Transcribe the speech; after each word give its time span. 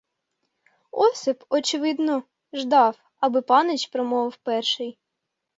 Осип, 0.91 1.43
очевидно, 1.51 2.23
ждав, 2.53 2.95
аби 3.19 3.41
панич 3.41 3.87
промовив 3.87 4.37
перший. 4.37 4.97